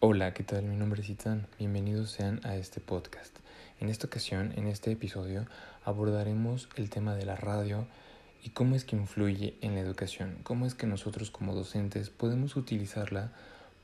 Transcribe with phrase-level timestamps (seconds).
[0.00, 0.62] Hola, ¿qué tal?
[0.62, 1.48] Mi nombre es Itán.
[1.58, 3.36] Bienvenidos sean a este podcast.
[3.80, 5.44] En esta ocasión, en este episodio,
[5.84, 7.84] abordaremos el tema de la radio
[8.44, 12.54] y cómo es que influye en la educación, cómo es que nosotros como docentes podemos
[12.54, 13.32] utilizarla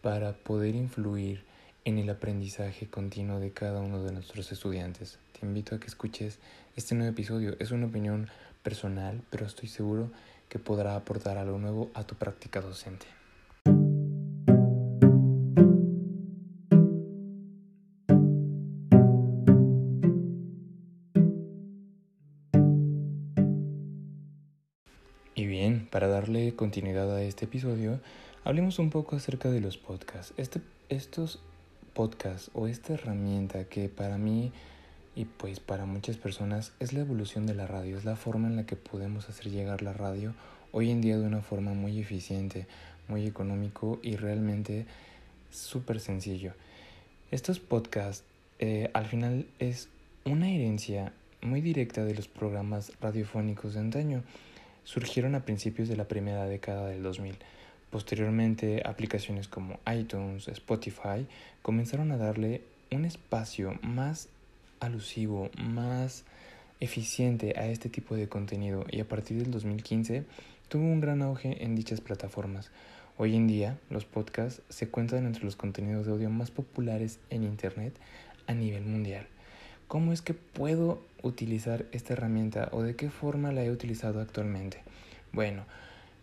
[0.00, 1.44] para poder influir
[1.84, 5.18] en el aprendizaje continuo de cada uno de nuestros estudiantes.
[5.38, 6.38] Te invito a que escuches
[6.74, 7.54] este nuevo episodio.
[7.58, 8.30] Es una opinión
[8.62, 10.10] personal, pero estoy seguro
[10.48, 13.17] que podrá aportar algo nuevo a tu práctica docente.
[25.48, 28.00] Bien, para darle continuidad a este episodio,
[28.44, 30.34] hablemos un poco acerca de los podcasts.
[30.36, 31.40] Este, estos
[31.94, 34.52] podcasts o esta herramienta que para mí
[35.16, 38.56] y pues para muchas personas es la evolución de la radio, es la forma en
[38.56, 40.34] la que podemos hacer llegar la radio
[40.70, 42.66] hoy en día de una forma muy eficiente,
[43.08, 44.86] muy económico y realmente
[45.50, 46.52] súper sencillo.
[47.30, 48.22] Estos podcasts
[48.58, 49.88] eh, al final es
[50.24, 54.22] una herencia muy directa de los programas radiofónicos de antaño
[54.84, 57.36] surgieron a principios de la primera década del 2000.
[57.90, 61.26] Posteriormente, aplicaciones como iTunes, Spotify
[61.62, 64.28] comenzaron a darle un espacio más
[64.80, 66.24] alusivo, más
[66.80, 70.24] eficiente a este tipo de contenido y a partir del 2015
[70.68, 72.70] tuvo un gran auge en dichas plataformas.
[73.16, 77.42] Hoy en día, los podcasts se cuentan entre los contenidos de audio más populares en
[77.42, 77.94] Internet
[78.46, 79.26] a nivel mundial.
[79.88, 84.82] ¿Cómo es que puedo utilizar esta herramienta o de qué forma la he utilizado actualmente?
[85.32, 85.64] Bueno,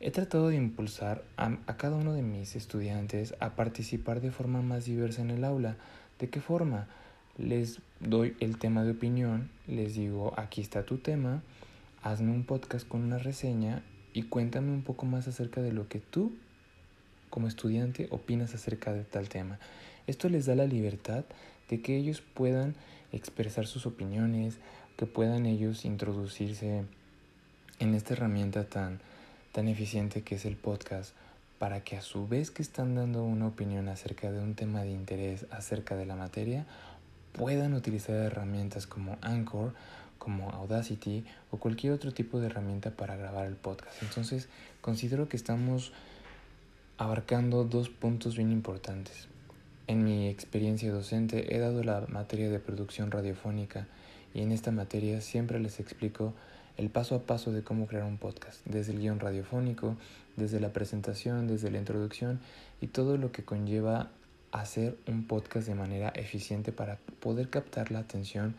[0.00, 4.84] he tratado de impulsar a, cada uno de mis estudiantes a participar de forma más
[4.84, 5.76] diversa en el aula.
[6.18, 6.88] ¿De qué forma?
[7.36, 11.42] Les doy el tema de opinión, les digo, aquí está tu tema,
[12.02, 16.00] hazme un podcast con una reseña y cuéntame un poco más acerca de lo que
[16.00, 16.32] tú
[17.30, 19.58] como estudiante opinas acerca de tal tema.
[20.06, 21.24] Esto les da la libertad
[21.68, 22.74] de que ellos puedan
[23.12, 24.58] expresar sus opiniones,
[25.00, 26.84] que puedan ellos introducirse
[27.78, 29.00] en esta herramienta tan,
[29.50, 31.14] tan eficiente que es el podcast,
[31.58, 34.90] para que a su vez que están dando una opinión acerca de un tema de
[34.90, 36.66] interés acerca de la materia,
[37.32, 39.72] puedan utilizar herramientas como Anchor,
[40.18, 44.02] como Audacity o cualquier otro tipo de herramienta para grabar el podcast.
[44.02, 44.50] Entonces,
[44.82, 45.94] considero que estamos
[46.98, 49.28] abarcando dos puntos bien importantes.
[49.86, 53.86] En mi experiencia docente he dado la materia de producción radiofónica
[54.34, 56.32] y en esta materia siempre les explico
[56.76, 59.96] el paso a paso de cómo crear un podcast, desde el guion radiofónico,
[60.36, 62.40] desde la presentación, desde la introducción
[62.80, 64.10] y todo lo que conlleva
[64.52, 68.54] hacer un podcast de manera eficiente para poder captar la atención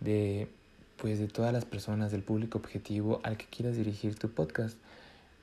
[0.00, 0.48] de
[0.96, 4.76] pues de todas las personas del público objetivo al que quieras dirigir tu podcast.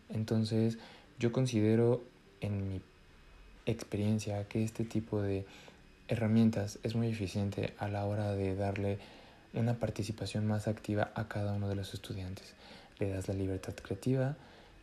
[0.09, 0.77] Entonces,
[1.19, 2.01] yo considero
[2.39, 2.81] en mi
[3.65, 5.45] experiencia que este tipo de
[6.07, 8.97] herramientas es muy eficiente a la hora de darle
[9.53, 12.53] una participación más activa a cada uno de los estudiantes.
[12.99, 14.35] Le das la libertad creativa,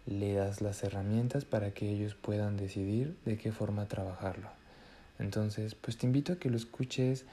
[0.06, 4.48] le das las herramientas para que ellos puedan decidir de qué forma trabajarlo.
[5.18, 7.24] Entonces, pues te invito a que lo escuches,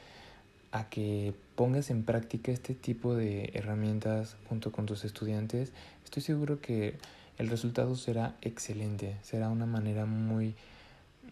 [0.71, 5.71] a que pongas en práctica este tipo de herramientas junto con tus estudiantes.
[6.03, 6.97] Estoy seguro que
[7.37, 10.55] el resultado será excelente, será una manera muy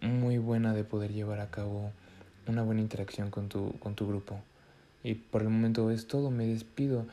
[0.00, 1.90] muy buena de poder llevar a cabo
[2.46, 4.40] una buena interacción con tu, con tu grupo.
[5.04, 7.06] Y por el momento es todo, me despido.